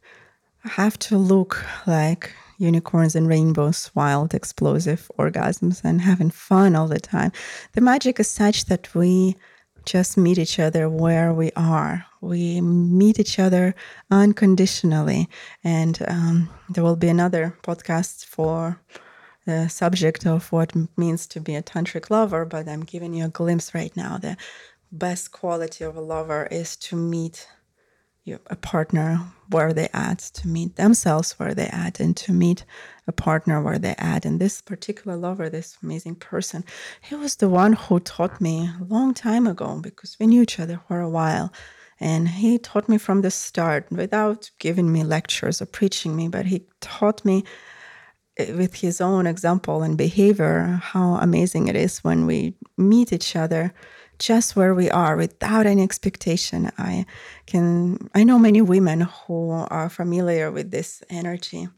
[0.64, 7.00] have to look like unicorns and rainbows, wild, explosive orgasms, and having fun all the
[7.00, 7.33] time.
[7.72, 9.37] The magic is such that we
[9.85, 12.07] just meet each other where we are.
[12.20, 13.74] We meet each other
[14.11, 15.29] unconditionally.
[15.62, 18.81] And um, there will be another podcast for
[19.44, 23.29] the subject of what means to be a tantric lover, but I'm giving you a
[23.29, 24.16] glimpse right now.
[24.16, 24.38] The
[24.90, 27.46] best quality of a lover is to meet
[28.27, 32.65] a partner where they at, to meet themselves where they at, and to meet
[33.07, 34.25] a partner where they at.
[34.25, 36.65] And this particular lover, this amazing person,
[37.03, 40.59] he was the one who taught me a long time ago because we knew each
[40.59, 41.53] other for a while.
[42.01, 46.47] And he taught me from the start without giving me lectures or preaching me, but
[46.47, 47.45] he taught me
[48.39, 53.37] eh, with his own example and behavior how amazing it is when we meet each
[53.37, 53.73] other
[54.18, 56.70] just where we are without any expectation.
[56.79, 57.07] I
[57.46, 61.68] can I know many women who are familiar with this energy.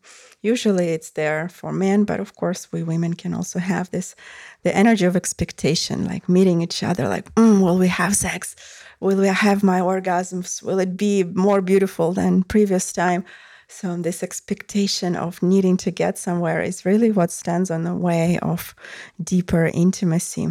[0.42, 4.14] Usually it's there for men, but of course we women can also have this
[4.62, 8.54] the energy of expectation, like meeting each other, like, mm, will we have sex?
[9.00, 10.62] Will we have my orgasms?
[10.62, 13.24] Will it be more beautiful than previous time?
[13.68, 18.38] So this expectation of needing to get somewhere is really what stands on the way
[18.40, 18.74] of
[19.22, 20.48] deeper intimacy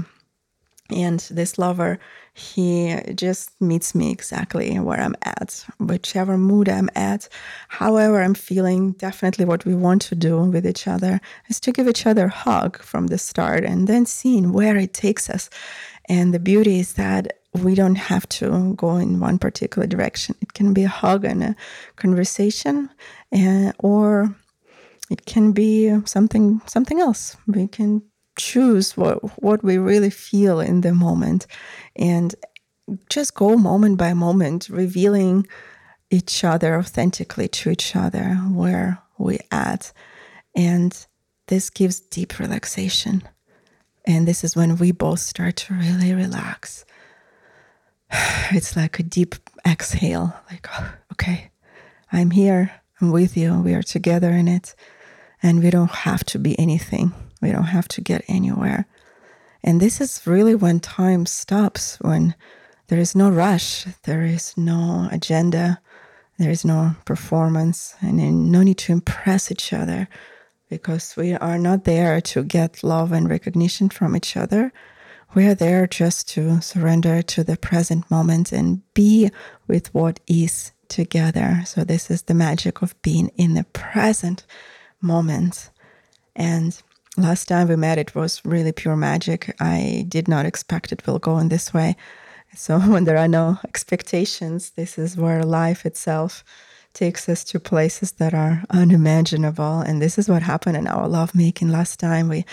[0.89, 1.97] And this lover,
[2.33, 7.27] he just meets me exactly where I'm at, whichever mood I'm at,
[7.69, 8.91] however I'm feeling.
[8.91, 12.29] Definitely, what we want to do with each other is to give each other a
[12.29, 15.49] hug from the start and then seeing where it takes us.
[16.07, 20.35] And the beauty is that we don't have to go in one particular direction.
[20.41, 21.55] It can be a hug and a
[21.95, 22.91] conversation,
[23.31, 24.35] and, or
[25.09, 27.37] it can be something something else.
[27.47, 28.03] We can
[28.35, 31.47] choose what what we really feel in the moment
[31.95, 32.35] and
[33.09, 35.47] just go moment by moment revealing
[36.11, 39.91] each other authentically to each other where we at.
[40.55, 41.05] And
[41.47, 43.23] this gives deep relaxation.
[44.05, 46.85] And this is when we both start to really relax.
[48.51, 50.67] It's like a deep exhale like
[51.13, 51.49] okay
[52.11, 52.71] i'm here
[53.01, 54.75] i'm with you we are together in it
[55.41, 58.85] and we don't have to be anything we don't have to get anywhere.
[59.63, 62.35] And this is really when time stops, when
[62.87, 65.79] there is no rush, there is no agenda,
[66.37, 70.07] there is no performance, and no need to impress each other
[70.69, 74.71] because we are not there to get love and recognition from each other.
[75.33, 79.31] We are there just to surrender to the present moment and be
[79.67, 81.61] with what is together.
[81.65, 84.45] So, this is the magic of being in the present
[85.01, 85.69] moment.
[86.35, 86.81] And
[87.17, 89.55] last time we met, it was really pure magic.
[89.59, 91.95] I did not expect it will go in this way.
[92.55, 96.43] So when there are no expectations, this is where life itself
[96.93, 99.79] takes us to places that are unimaginable.
[99.81, 102.29] And this is what happened in our lovemaking last time.
[102.29, 102.45] We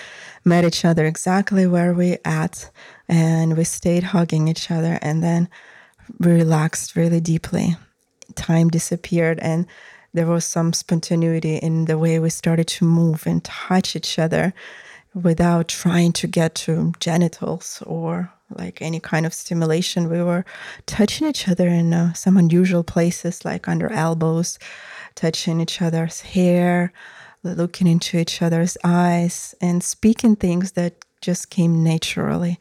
[0.45, 2.69] met each other exactly where we at,
[3.09, 5.49] and we stayed hugging each other, and then
[6.19, 7.77] we relaxed really deeply.
[8.35, 9.67] Time disappeared, and
[10.15, 14.53] there was some spontaneity in the way we started to move and touch each other
[15.15, 20.11] without trying to get to genitals or like any kind of stimulation.
[20.11, 20.45] We were
[20.87, 24.59] touching each other in uh, some unusual places, like under elbows,
[25.15, 26.93] touching each other's hair,
[27.43, 32.59] looking into each other's eyes, and speaking things that just came naturally.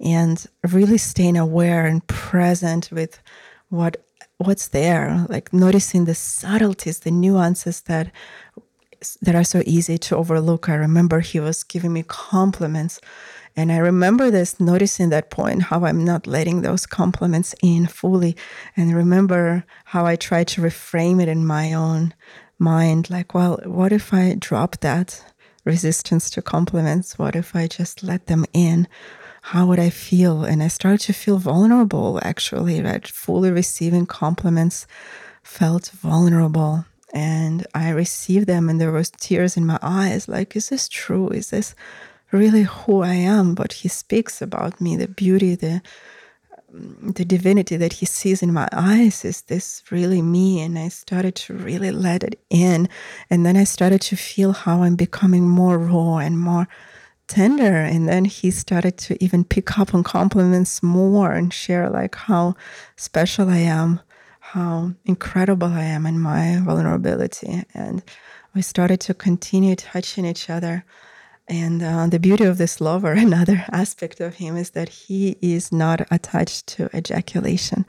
[0.00, 3.20] And really staying aware and present with
[3.68, 4.02] what
[4.40, 8.10] what's there, like noticing the subtleties, the nuances that
[9.22, 10.68] that are so easy to overlook.
[10.68, 13.00] I remember he was giving me compliments.
[13.56, 18.36] And I remember this, noticing that point, how I'm not letting those compliments in fully.
[18.76, 22.14] And remember how I tried to reframe it in my own
[22.58, 25.24] mind like, well, what if I drop that
[25.64, 27.18] resistance to compliments?
[27.18, 28.86] What if I just let them in?
[29.42, 30.44] How would I feel?
[30.44, 33.06] And I started to feel vulnerable actually, right?
[33.06, 34.86] Fully receiving compliments
[35.42, 36.84] felt vulnerable.
[37.12, 40.28] And I received them and there was tears in my eyes.
[40.28, 41.28] Like, is this true?
[41.28, 41.74] Is this
[42.30, 43.54] really who I am?
[43.54, 45.82] But he speaks about me, the beauty, the
[46.72, 50.88] mm, the divinity that he sees in my eyes is this really me and i
[50.88, 52.88] started to really let it in
[53.28, 56.68] and then i started to feel how i'm becoming more raw and more
[57.30, 57.76] tender.
[57.76, 62.54] And then he started to even pick up on compliments more and share like how
[62.96, 64.00] special i am
[64.40, 67.62] how incredible i am in my vulnerability.
[67.72, 68.02] And
[68.54, 70.84] we started to continue touching each other.
[71.46, 75.70] And uh, the beauty of this lover another aspect of him is that he is
[75.70, 77.86] not attached to ejaculation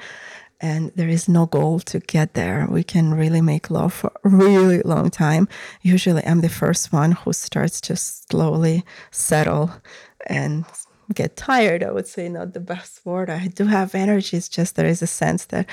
[0.62, 2.68] and there is no goal to get there.
[2.70, 5.48] We can really make love for a really long time.
[5.82, 9.72] Usually, I'm the first one who starts to slowly settle
[10.28, 10.66] and
[11.14, 11.84] get tired.
[11.84, 13.30] I would say not the best word.
[13.30, 14.38] I do have energy.
[14.38, 15.68] It's just there is a sense that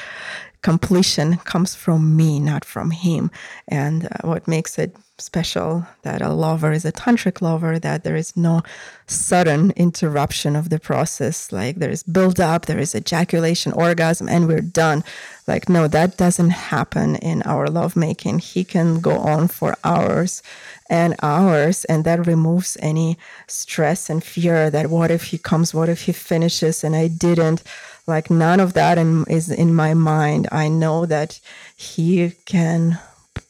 [0.63, 3.31] completion comes from me, not from him.
[3.69, 8.17] And uh, what makes it special that a lover is a tantric lover, that there
[8.17, 8.63] is no
[9.07, 11.53] sudden interruption of the process.
[11.53, 15.05] Like there is build up, there is ejaculation, orgasm, and we're done.
[15.47, 18.39] Like, no, that doesn't happen in our lovemaking.
[18.39, 20.43] He can go on for hours
[20.91, 25.89] and hours, and that removes any stress and fear that what if he comes, what
[25.89, 27.63] if he finishes, and I didn't
[28.07, 30.49] like none of that in, is in my mind.
[30.51, 31.41] I know that
[31.77, 32.99] he can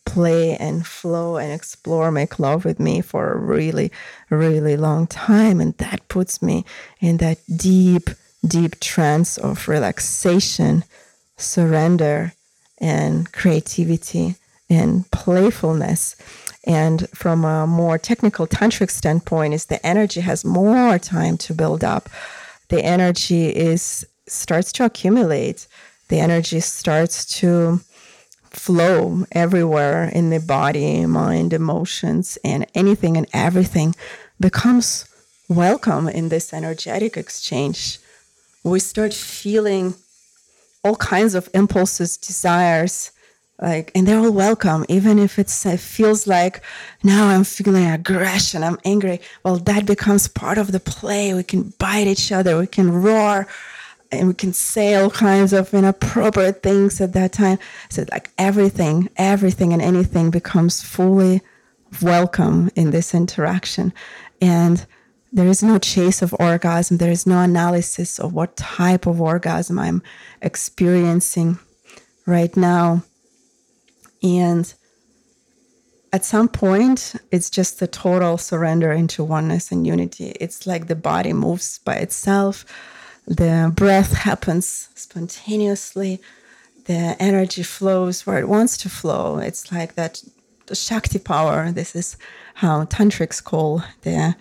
[0.08, 3.92] play and flow and explore, make love with me for a really,
[4.30, 5.60] really long time.
[5.60, 6.64] And that puts me
[7.00, 8.10] in that deep,
[8.46, 10.84] deep trance of relaxation,
[11.36, 12.32] surrender,
[12.80, 14.36] and creativity
[14.70, 16.16] and playfulness.
[16.64, 21.84] And from a more technical tantric standpoint, is the energy has more time to build
[21.84, 22.08] up.
[22.68, 25.66] The energy is starts to accumulate.
[26.08, 27.80] The energy starts to
[28.58, 33.94] flow everywhere in the body, mind, emotions, and anything and everything
[34.40, 35.06] becomes
[35.48, 37.98] welcome in this energetic exchange.
[38.64, 39.94] We start feeling
[40.84, 43.12] all kinds of impulses, desires,
[43.60, 46.62] like, and they're all welcome, even if it's, it feels like
[47.02, 49.20] now I'm feeling aggression, I'm angry.
[49.42, 51.34] Well, that becomes part of the play.
[51.34, 53.48] We can bite each other, we can roar,
[54.10, 57.58] and we can say all kinds of inappropriate things at that time.
[57.90, 61.42] So, like, everything, everything, and anything becomes fully
[62.02, 63.92] welcome in this interaction.
[64.40, 64.84] And
[65.32, 66.96] there is no chase of orgasm.
[66.96, 70.02] There is no analysis of what type of orgasm I'm
[70.40, 71.58] experiencing
[72.24, 73.02] right now.
[74.22, 74.72] And
[76.12, 80.30] at some point, it's just a total surrender into oneness and unity.
[80.40, 82.64] It's like the body moves by itself,
[83.28, 86.20] the breath happens spontaneously,
[86.86, 89.38] the energy flows where it wants to flow.
[89.38, 90.22] It's like that
[90.72, 91.70] Shakti power.
[91.70, 92.16] This is
[92.54, 94.34] how tantrics call the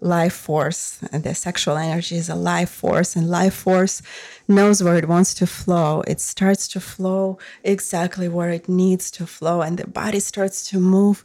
[0.00, 0.98] life force.
[1.12, 4.02] And the sexual energy is a life force, and life force
[4.48, 6.02] knows where it wants to flow.
[6.06, 10.78] It starts to flow exactly where it needs to flow, and the body starts to
[10.80, 11.24] move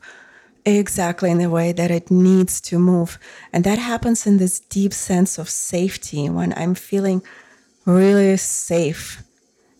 [0.76, 3.18] exactly in the way that it needs to move.
[3.54, 7.22] And that happens in this deep sense of safety when I'm feeling
[7.86, 9.24] really safe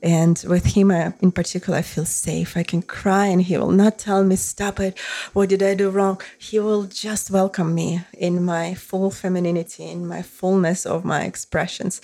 [0.02, 2.56] and with him uh, in particular, I feel safe.
[2.56, 4.98] I can cry and he will not tell me, stop it.
[5.34, 6.22] What did I do wrong?
[6.38, 12.00] He will just welcome me in my full femininity, in my fullness of my expressions,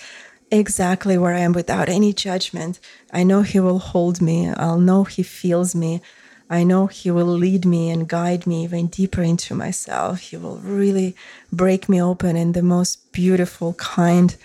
[0.51, 2.79] exactly where I am without any judgment.
[3.11, 4.49] I know he will hold me.
[4.49, 6.01] I'll know he feels me.
[6.49, 10.19] I know he will lead me and guide me even deeper into myself.
[10.19, 11.15] He will really
[11.51, 14.35] break me open in the most beautiful, kind,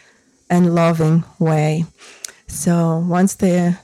[0.48, 1.84] and loving way.
[2.46, 3.78] So once the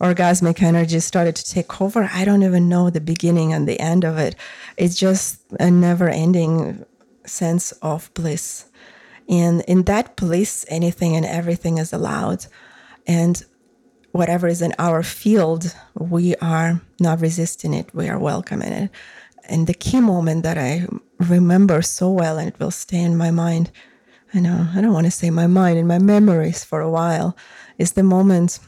[0.00, 4.04] orgasmic energy started to take over, I don't even know the beginning and the end
[4.04, 4.36] of it.
[4.76, 6.84] It's just a never ending
[7.26, 8.66] sense of bliss.
[9.28, 12.46] And in that bliss, anything and everything is allowed.
[13.06, 13.42] And
[14.14, 18.90] whatever is in our field, we are not resisting it, we are welcoming it.
[19.48, 20.86] And the key moment that I
[21.18, 23.72] remember so well, and it will stay in my mind,
[24.32, 27.36] I know, I don't want to say my mind, in my memories for a while,
[27.76, 28.60] is the moment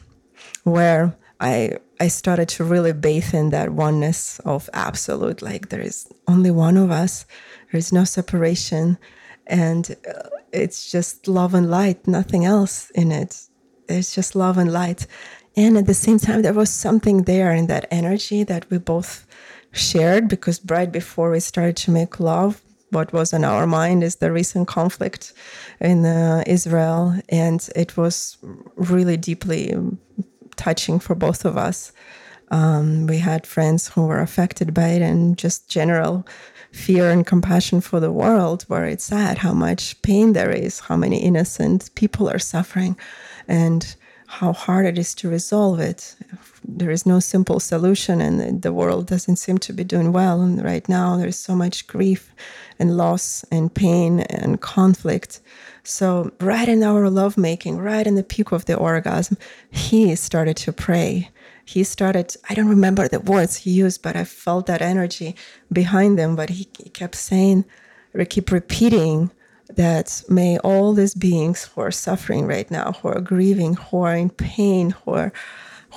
[0.63, 5.41] where I I started to really bathe in that oneness of absolute.
[5.41, 7.25] Like there is only one of us.
[7.71, 8.97] There is no separation,
[9.47, 12.05] and uh, it's just love and light.
[12.05, 13.47] Nothing else in it.
[13.89, 15.07] It's just love and light.
[15.57, 19.25] And at the same time, there was something there in that energy that we both
[19.71, 24.17] shared because right before we started to make love, what was on our mind is
[24.17, 25.33] the recent conflict
[25.81, 28.37] in uh, Israel, and it was
[28.75, 29.75] really deeply
[30.55, 31.91] touching for both of us.
[32.49, 36.25] Um, we had friends who were affected by it, and just general
[36.71, 40.95] fear and compassion for the world, where it's sad how much pain there is, how
[40.95, 42.95] many innocent people are suffering,
[43.47, 43.95] and
[44.27, 46.15] how hard it is to resolve it.
[46.67, 50.41] There is no simple solution, and the world doesn't seem to be doing well.
[50.41, 52.33] And right now, there's so much grief
[52.77, 55.39] and loss and pain and conflict.
[55.83, 59.37] So, right in our lovemaking, right in the peak of the orgasm,
[59.71, 61.29] he started to pray.
[61.63, 65.35] He started, I don't remember the words he used, but I felt that energy
[65.71, 66.35] behind them.
[66.35, 67.63] But he, kept saying,
[68.29, 69.31] keep repeating,
[69.75, 74.15] that may all these beings who are suffering right now, who are grieving, who are
[74.15, 75.33] in pain, who are,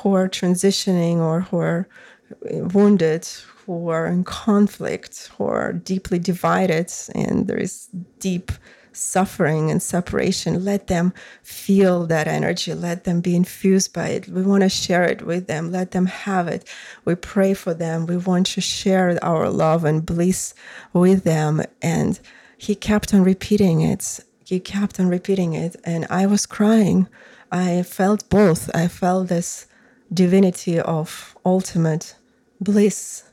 [0.02, 1.88] who are transitioning or who are
[2.32, 3.26] uh, wounded,
[3.66, 8.52] who are in conflict, who are deeply divided, and there is deep
[8.92, 11.12] suffering and separation, let them
[11.42, 12.74] feel that energy.
[12.74, 14.28] Let them be infused by it.
[14.28, 15.72] We want to share it with them.
[15.72, 16.68] Let them have it.
[17.04, 18.06] We pray for them.
[18.06, 20.54] We want to share our love and bliss
[20.92, 21.62] with them.
[21.82, 22.18] And
[22.61, 24.20] he kept on repeating it.
[24.44, 25.76] He kept on repeating it.
[25.82, 27.08] And I was crying.
[27.50, 28.70] I felt both.
[28.74, 29.66] I felt this
[30.12, 32.16] divinity of ultimate
[32.61, 33.24] bliss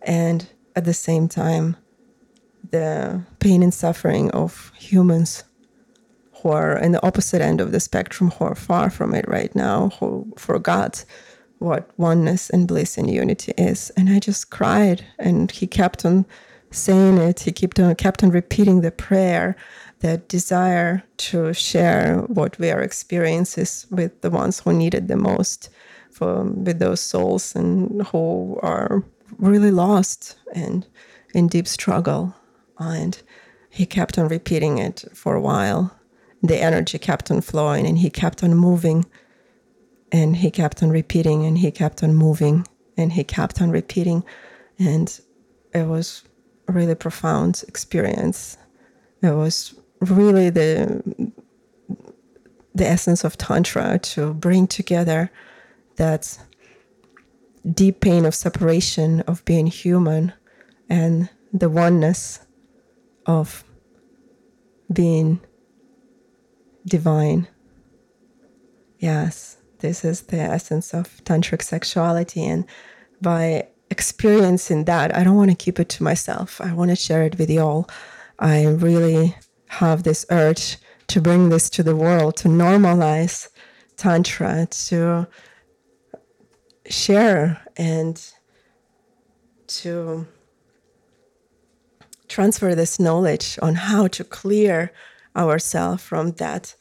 [0.00, 1.76] and at the same time
[2.70, 5.44] the pain and suffering of humans
[6.40, 9.54] who are in the opposite end of the spectrum who are far from it right
[9.54, 11.04] now who forgot
[11.58, 16.24] what oneness and bliss and unity is and i just cried and he kept on
[16.74, 17.40] saying it.
[17.40, 19.56] He kept on kept on repeating the prayer,
[20.00, 25.16] the desire to share what we are experiences with the ones who need it the
[25.16, 25.70] most,
[26.10, 29.04] for with those souls and who are
[29.38, 30.86] really lost and
[31.34, 32.34] in deep struggle.
[32.78, 33.20] And
[33.70, 35.98] he kept on repeating it for a while.
[36.42, 39.04] The energy kept on flowing and he kept on moving.
[40.12, 42.66] And he kept on repeating and he kept on moving
[42.96, 44.22] and he kept on repeating.
[44.78, 45.20] And
[45.72, 46.22] it was
[46.68, 48.56] really profound experience.
[49.22, 51.02] It was really the
[52.74, 55.30] the essence of tantra to bring together
[55.96, 56.36] that
[57.72, 60.32] deep pain of separation of being human
[60.88, 62.40] and the oneness
[63.26, 63.64] of
[64.92, 65.40] being
[66.84, 67.46] divine.
[68.98, 72.44] Yes, this is the essence of tantric sexuality.
[72.44, 72.66] And
[73.20, 76.60] by experiencing that, I don't want to keep it to myself.
[76.68, 77.82] I want to share it with you all.
[78.40, 79.36] I really
[79.80, 80.78] have this urge
[81.12, 83.48] to bring this to the world, to normalize
[83.96, 85.28] Tantra, to
[86.88, 87.42] share
[87.76, 88.16] and
[89.66, 90.26] to
[92.28, 94.76] transfer this knowledge on how to clear
[95.36, 96.74] ourselves from that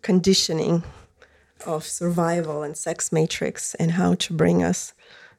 [0.00, 0.82] conditioning
[1.66, 4.94] of survival and sex matrix and how to bring us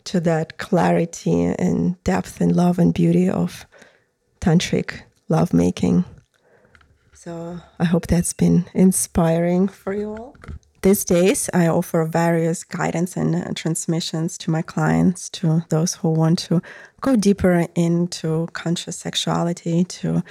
[0.06, 3.66] to that clarity and depth and love and beauty of
[4.40, 6.06] tantric lovemaking.
[7.14, 10.36] So I hope that's been inspiring for you all.
[10.82, 16.10] These days, I offer various guidance and uh, transmissions to my clients, to those who
[16.10, 16.60] want to
[17.02, 20.24] go deeper into conscious sexuality, to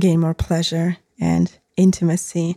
[0.00, 2.56] gain more pleasure and intimacy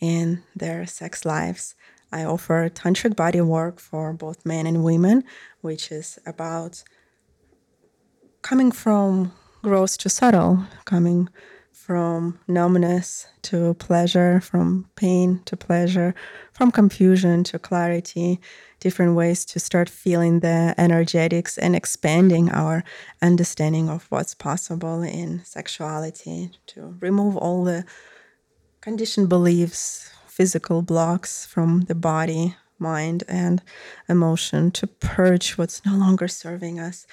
[0.00, 1.76] in their sex lives.
[2.12, 5.24] I offer tantric body work for both men and women,
[5.60, 6.82] which is about
[8.42, 9.32] coming from
[9.62, 11.28] gross to subtle, coming
[11.72, 16.14] from numbness to pleasure, from pain to pleasure,
[16.52, 18.40] from confusion to clarity,
[18.80, 22.84] different ways to start feeling the energetics and expanding our
[23.22, 27.84] understanding of what's possible in sexuality, to remove all the
[28.80, 33.62] conditioned beliefs, physical blocks from the body, mind, and
[34.08, 37.06] emotion, to purge what's no longer serving us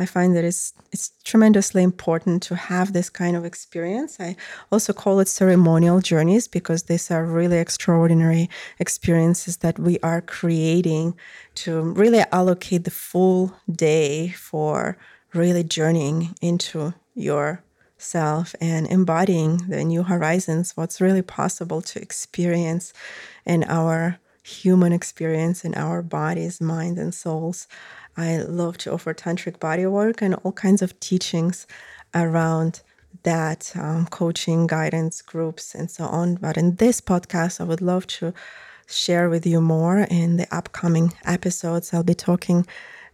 [0.00, 4.18] I find that it's it's tremendously important to have this kind of experience.
[4.18, 4.34] I
[4.72, 8.48] also call it ceremonial journeys because these are really extraordinary
[8.78, 11.16] experiences that we are creating
[11.56, 14.96] to really allocate the full day for
[15.34, 16.94] really journeying into
[18.00, 22.94] yourself and embodying the new horizons, what's really possible to experience
[23.44, 27.68] in our human experience in our bodies, mind, and souls.
[28.16, 31.66] I love to offer tantric body work and all kinds of teachings
[32.14, 32.80] around
[33.22, 36.36] that um, coaching, guidance, groups, and so on.
[36.36, 38.32] But in this podcast, I would love to
[38.88, 41.92] share with you more in the upcoming episodes.
[41.92, 42.66] I'll be talking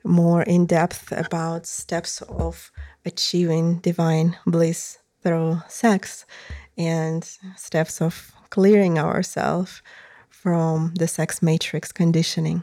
[0.05, 2.71] more in depth about steps of
[3.07, 6.27] achieving divine bliss through sex
[6.77, 7.25] and
[7.57, 9.83] steps of clearing ourselves
[10.29, 12.63] from the sex matrix conditioning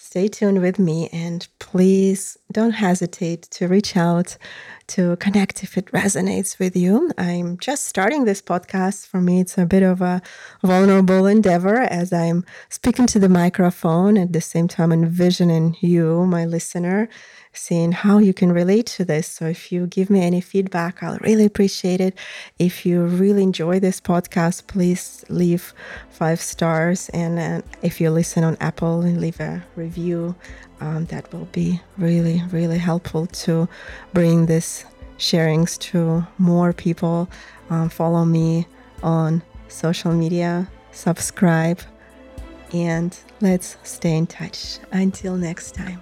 [0.00, 4.38] stay tuned with me and please don't hesitate to reach out
[4.86, 7.12] to connect if it resonates with you.
[7.18, 9.06] I'm just starting this podcast.
[9.06, 10.22] For me, it's a bit of a
[10.62, 16.46] vulnerable endeavor as I'm speaking to the microphone at the same time envisioning you, my
[16.46, 17.10] listener,
[17.52, 19.26] seeing how you can relate to this.
[19.26, 22.16] So if you give me any feedback, I'll really appreciate it.
[22.58, 25.74] If you really enjoy this podcast, please leave
[26.10, 27.08] five stars.
[27.10, 30.34] And uh, if you listen on Apple and leave a review,
[30.80, 33.68] um, that will be really, really helpful to
[34.12, 34.84] bring this
[35.18, 37.28] sharings to more people.
[37.68, 38.66] Um, follow me
[39.02, 41.80] on social media, subscribe,
[42.72, 44.78] and let's stay in touch.
[44.92, 46.00] Until next time.